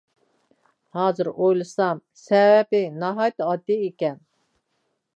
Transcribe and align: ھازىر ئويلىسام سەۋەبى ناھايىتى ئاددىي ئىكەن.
ھازىر 0.99 1.29
ئويلىسام 1.33 2.03
سەۋەبى 2.23 2.83
ناھايىتى 3.05 3.49
ئاددىي 3.49 3.89
ئىكەن. 3.91 4.21